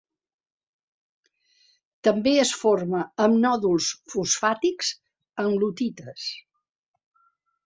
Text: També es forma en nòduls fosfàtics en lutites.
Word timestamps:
També 2.07 2.33
es 2.45 2.53
forma 2.61 3.01
en 3.27 3.37
nòduls 3.43 3.91
fosfàtics 4.15 4.91
en 5.45 5.53
lutites. 5.67 6.29